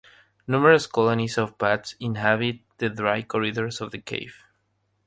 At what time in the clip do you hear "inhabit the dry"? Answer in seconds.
1.99-3.21